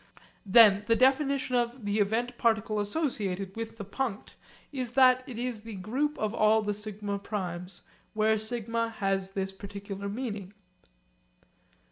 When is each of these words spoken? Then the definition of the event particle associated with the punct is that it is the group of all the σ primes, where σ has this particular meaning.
Then 0.47 0.83
the 0.87 0.95
definition 0.95 1.53
of 1.53 1.85
the 1.85 1.99
event 1.99 2.35
particle 2.39 2.79
associated 2.79 3.55
with 3.55 3.77
the 3.77 3.85
punct 3.85 4.29
is 4.71 4.93
that 4.93 5.23
it 5.29 5.37
is 5.37 5.61
the 5.61 5.75
group 5.75 6.17
of 6.17 6.33
all 6.33 6.63
the 6.63 6.73
σ 6.73 6.97
primes, 7.21 7.83
where 8.15 8.39
σ 8.39 8.65
has 8.95 9.29
this 9.29 9.51
particular 9.51 10.09
meaning. 10.09 10.53